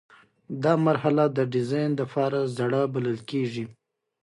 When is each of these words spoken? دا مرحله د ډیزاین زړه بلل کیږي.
دا 0.63 0.73
مرحله 0.85 1.23
د 1.37 1.37
ډیزاین 1.53 1.91
زړه 2.57 2.81
بلل 2.93 3.19
کیږي. 3.29 3.65